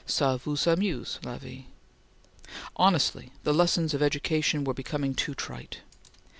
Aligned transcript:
Ca 0.07 0.35
vous 0.37 0.65
amuse, 0.65 1.19
la 1.23 1.37
vie? 1.37 1.67
Honestly, 2.75 3.31
the 3.43 3.53
lessons 3.53 3.93
of 3.93 4.01
education 4.01 4.63
were 4.63 4.73
becoming 4.73 5.13
too 5.13 5.35
trite. 5.35 5.81